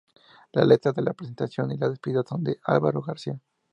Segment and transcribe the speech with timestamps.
[0.53, 3.39] Las letras de la presentación y la despedida son de Álvaro García.